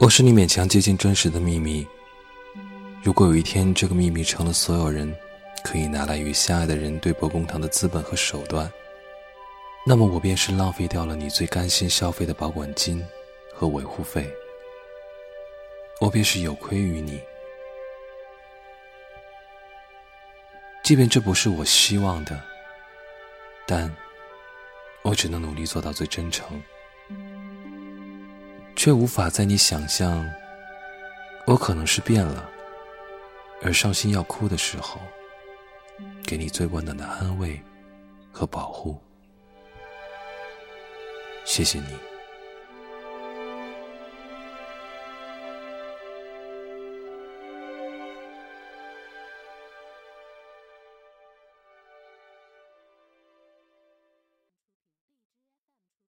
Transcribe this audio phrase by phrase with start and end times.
[0.00, 1.84] 我是你勉强接近真实的秘密。
[3.02, 5.12] 如果有一天这个秘密成了所有人
[5.64, 8.72] 可以拿来与相爱的人对簿公堂的资本和手段，
[9.84, 13.04] 那么我便是浪费掉了你最甘心消费的保管金
[13.52, 14.32] 和维护费，
[16.00, 17.20] 我便是有亏于你。
[20.84, 22.40] 即便这不是我希望的，
[23.66, 23.92] 但
[25.02, 26.62] 我只能努力做到最真诚。
[28.78, 30.24] 却无法在你想象，
[31.46, 32.48] 我可能是变了，
[33.60, 35.00] 而伤心要哭的时候，
[36.24, 37.60] 给你最温暖的安慰
[38.30, 38.96] 和保护。
[41.44, 42.17] 谢谢你。